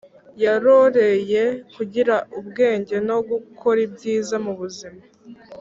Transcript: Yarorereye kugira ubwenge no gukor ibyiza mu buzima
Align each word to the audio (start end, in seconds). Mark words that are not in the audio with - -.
Yarorereye 0.43 1.43
kugira 1.75 2.15
ubwenge 2.39 2.95
no 3.07 3.17
gukor 3.29 3.75
ibyiza 3.85 4.35
mu 4.45 4.53
buzima 4.59 5.01